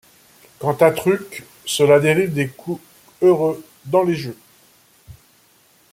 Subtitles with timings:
[0.57, 2.81] Quant à truc, cela dérive des coups
[3.21, 4.37] heureux dans les jeux.